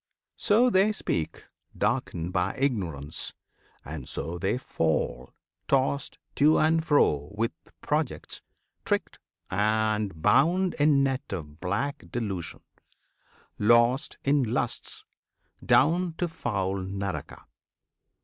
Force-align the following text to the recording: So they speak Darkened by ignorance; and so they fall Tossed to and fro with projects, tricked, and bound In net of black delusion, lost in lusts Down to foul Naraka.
So 0.37 0.71
they 0.71 0.91
speak 0.93 1.45
Darkened 1.77 2.33
by 2.33 2.55
ignorance; 2.57 3.35
and 3.85 4.09
so 4.09 4.39
they 4.39 4.57
fall 4.57 5.31
Tossed 5.67 6.17
to 6.37 6.57
and 6.57 6.83
fro 6.83 7.31
with 7.37 7.51
projects, 7.81 8.41
tricked, 8.83 9.19
and 9.51 10.19
bound 10.19 10.73
In 10.79 11.03
net 11.03 11.31
of 11.31 11.59
black 11.59 12.05
delusion, 12.11 12.61
lost 13.59 14.17
in 14.23 14.41
lusts 14.43 15.05
Down 15.63 16.13
to 16.13 16.27
foul 16.27 16.77
Naraka. 16.77 17.45